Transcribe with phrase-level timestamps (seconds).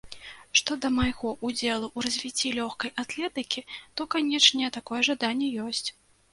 [0.61, 3.65] Што да майго ўдзелу ў развіцці лёгкай атлетыкі,
[3.97, 5.89] то, канечне, такое жаданне ёсць.